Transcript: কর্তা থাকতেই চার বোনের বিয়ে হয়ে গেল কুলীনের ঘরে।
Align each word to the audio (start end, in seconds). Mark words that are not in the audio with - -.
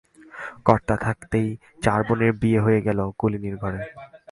কর্তা 0.65 0.95
থাকতেই 0.97 1.47
চার 1.83 1.99
বোনের 2.03 2.31
বিয়ে 2.33 2.59
হয়ে 2.59 2.81
গেল 2.81 2.99
কুলীনের 3.19 3.55
ঘরে। 3.57 3.79